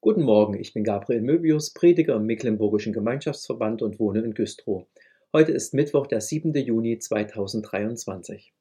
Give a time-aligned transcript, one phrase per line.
[0.00, 4.86] Guten Morgen, ich bin Gabriel Möbius, Prediger im Mecklenburgischen Gemeinschaftsverband und wohne in Güstrow.
[5.32, 6.54] Heute ist Mittwoch, der 7.
[6.54, 8.54] Juni 2023.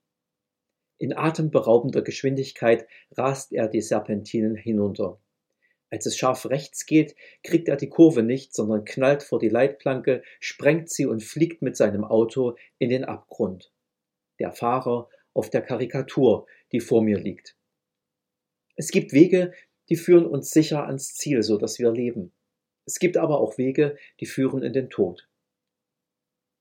[0.98, 5.22] In atemberaubender Geschwindigkeit rast er die Serpentinen hinunter.
[5.92, 10.24] Als es scharf rechts geht, kriegt er die Kurve nicht, sondern knallt vor die Leitplanke,
[10.40, 13.72] sprengt sie und fliegt mit seinem Auto in den Abgrund.
[14.40, 17.56] Der Fahrer auf der Karikatur, die vor mir liegt.
[18.76, 19.54] Es gibt Wege,
[19.90, 22.32] die führen uns sicher ans Ziel, so dass wir leben.
[22.86, 25.28] Es gibt aber auch Wege, die führen in den Tod.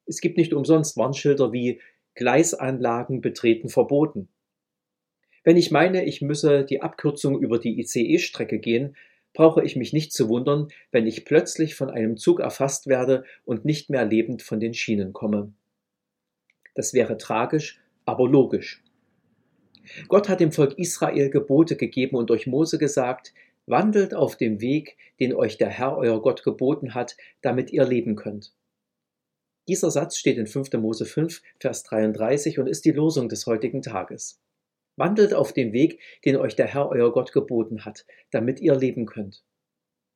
[0.07, 1.81] Es gibt nicht umsonst Warnschilder wie
[2.15, 4.29] Gleisanlagen betreten verboten.
[5.45, 8.97] Wenn ich meine, ich müsse die Abkürzung über die ICE-Strecke gehen,
[9.33, 13.65] brauche ich mich nicht zu wundern, wenn ich plötzlich von einem Zug erfasst werde und
[13.65, 15.53] nicht mehr lebend von den Schienen komme.
[16.75, 18.83] Das wäre tragisch, aber logisch.
[20.09, 23.33] Gott hat dem Volk Israel Gebote gegeben und durch Mose gesagt,
[23.67, 28.17] wandelt auf dem Weg, den euch der Herr euer Gott geboten hat, damit ihr leben
[28.17, 28.55] könnt.
[29.69, 30.73] Dieser Satz steht in 5.
[30.75, 34.41] Mose 5, Vers 33 und ist die Losung des heutigen Tages.
[34.97, 39.07] Wandelt auf dem Weg, den euch der Herr euer Gott geboten hat, damit ihr leben
[39.07, 39.43] könnt.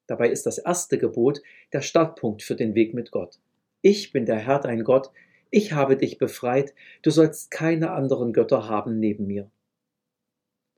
[0.06, 3.38] Dabei ist das erste Gebot der Startpunkt für den Weg mit Gott.
[3.82, 5.10] Ich bin der Herr dein Gott,
[5.50, 9.50] ich habe dich befreit, du sollst keine anderen Götter haben neben mir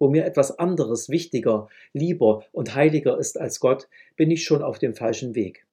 [0.02, 4.80] wo mir etwas anderes wichtiger, lieber und heiliger ist als Gott, bin ich schon auf
[4.80, 5.64] dem falschen Weg.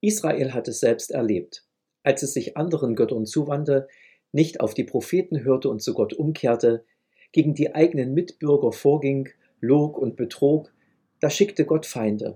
[0.00, 1.66] Israel hat es selbst erlebt.
[2.04, 3.88] Als es sich anderen Göttern zuwandte,
[4.30, 6.84] nicht auf die Propheten hörte und zu Gott umkehrte,
[7.32, 9.30] gegen die eigenen Mitbürger vorging,
[9.60, 10.72] log und betrog,
[11.18, 12.34] da schickte Gott Feinde.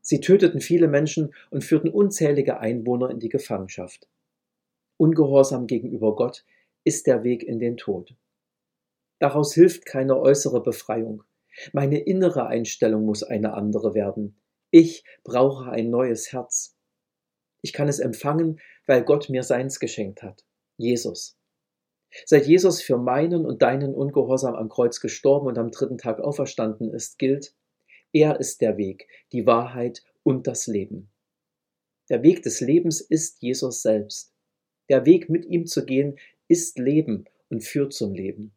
[0.00, 4.08] Sie töteten viele Menschen und führten unzählige Einwohner in die Gefangenschaft.
[4.96, 6.46] Ungehorsam gegenüber Gott
[6.84, 8.14] ist der Weg in den Tod.
[9.18, 11.22] Daraus hilft keine äußere Befreiung.
[11.72, 14.38] Meine innere Einstellung muss eine andere werden.
[14.70, 16.76] Ich brauche ein neues Herz.
[17.62, 20.44] Ich kann es empfangen, weil Gott mir seins geschenkt hat.
[20.76, 21.38] Jesus.
[22.24, 26.92] Seit Jesus für meinen und deinen Ungehorsam am Kreuz gestorben und am dritten Tag auferstanden
[26.92, 27.54] ist, gilt,
[28.12, 31.10] er ist der Weg, die Wahrheit und das Leben.
[32.08, 34.32] Der Weg des Lebens ist Jesus selbst.
[34.88, 38.55] Der Weg mit ihm zu gehen ist Leben und führt zum Leben.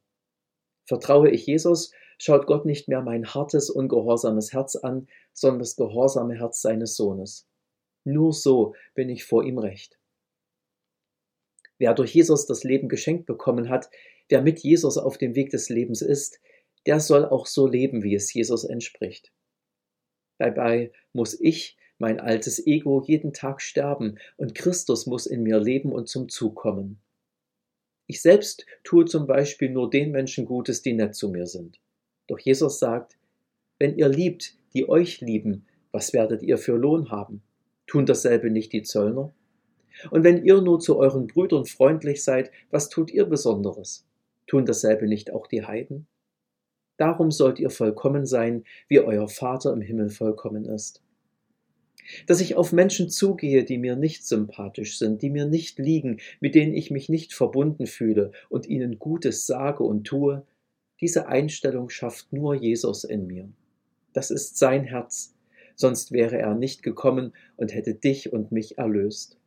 [0.89, 6.33] Vertraue ich Jesus, schaut Gott nicht mehr mein hartes, ungehorsames Herz an, sondern das gehorsame
[6.33, 7.47] Herz seines Sohnes.
[8.05, 9.99] Nur so bin ich vor ihm recht.
[11.77, 13.91] Wer durch Jesus das Leben geschenkt bekommen hat,
[14.31, 16.39] der mit Jesus auf dem Weg des Lebens ist,
[16.87, 19.31] der soll auch so leben, wie es Jesus entspricht.
[20.39, 25.91] Dabei muss ich, mein altes Ego, jeden Tag sterben und Christus muss in mir leben
[25.91, 26.99] und zum Zug kommen.
[28.09, 31.79] Ich selbst tue zum Beispiel nur den Menschen Gutes, die nett zu mir sind.
[32.25, 33.19] Doch Jesus sagt,
[33.77, 37.43] wenn ihr liebt, die euch lieben, was werdet ihr für Lohn haben?
[37.85, 39.31] Tun dasselbe nicht die Zöllner?
[40.09, 44.07] Und wenn ihr nur zu euren Brüdern freundlich seid, was tut ihr Besonderes?
[44.47, 46.07] Tun dasselbe nicht auch die Heiden?
[46.97, 51.03] Darum sollt ihr vollkommen sein, wie euer Vater im Himmel vollkommen ist
[52.27, 56.55] dass ich auf Menschen zugehe, die mir nicht sympathisch sind, die mir nicht liegen, mit
[56.55, 60.45] denen ich mich nicht verbunden fühle und ihnen Gutes sage und tue,
[61.01, 63.49] diese Einstellung schafft nur Jesus in mir.
[64.13, 65.35] Das ist sein Herz,
[65.75, 69.37] sonst wäre er nicht gekommen und hätte dich und mich erlöst.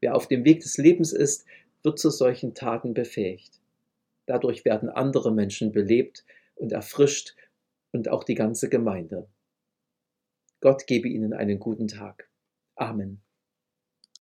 [0.00, 1.44] Wer auf dem Weg des Lebens ist,
[1.82, 3.60] wird zu solchen Taten befähigt.
[4.26, 7.34] Dadurch werden andere Menschen belebt und erfrischt
[7.92, 9.26] und auch die ganze Gemeinde.
[10.60, 12.30] Gott gebe Ihnen einen guten Tag.
[12.76, 13.22] Amen.